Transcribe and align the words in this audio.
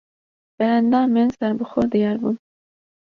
Berendamên 0.57 1.27
serbixwe 1.37 1.83
diyar 1.91 2.17
bûn 2.21 2.35